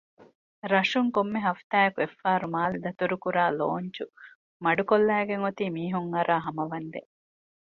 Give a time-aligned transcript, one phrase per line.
[0.71, 4.05] ރަށުން ކޮންމެ ހަފްތާއަކު އެއްފަހަރު މާލެ ދަތުރު ކުރާ ލޯންޗު
[4.63, 7.09] މަޑުކޮށްލައިގެންއޮތީ މީހުންއަރާ ހަމަވަންދެން